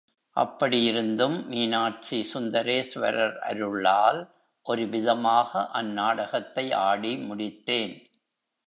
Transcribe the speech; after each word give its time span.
அப்படியிருந்தும், 0.35 1.45
மீனாட்சி 1.45 2.27
சுந்தரேஸ்வரர் 2.33 3.37
அருளால், 3.37 4.21
ஒருவிதமாக 4.65 5.69
அந் 5.71 5.91
நாடகத்தை 5.91 6.71
ஆடி 6.71 7.15
முடித்தேன். 7.15 7.93